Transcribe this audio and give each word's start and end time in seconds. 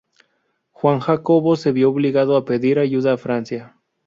Juan 0.71 0.99
Jacobo 0.99 1.55
se 1.55 1.71
vio 1.71 1.91
obligado 1.91 2.35
a 2.35 2.43
pedir 2.43 2.79
ayuda 2.79 3.13
a 3.13 3.17
Francia. 3.19 3.77